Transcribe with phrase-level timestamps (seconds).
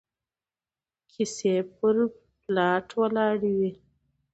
[1.11, 1.95] کيسې پر
[2.41, 3.71] پلاټ ولاړې وي